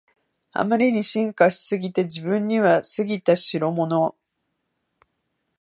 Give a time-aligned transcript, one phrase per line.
[0.53, 4.15] あまりに進化しすぎて自分には過ぎたしろもの